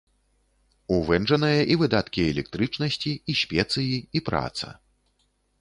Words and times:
У 0.93 0.97
вэнджанае 1.09 1.59
і 1.75 1.77
выдаткі 1.83 2.27
электрычнасці, 2.31 3.11
і 3.35 3.39
спецыі, 3.43 4.03
і 4.19 4.27
праца. 4.31 4.67